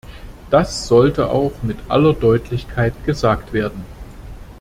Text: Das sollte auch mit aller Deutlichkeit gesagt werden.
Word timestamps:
Das 0.49 0.87
sollte 0.87 1.29
auch 1.29 1.51
mit 1.61 1.77
aller 1.87 2.13
Deutlichkeit 2.13 2.95
gesagt 3.05 3.53
werden. 3.53 3.85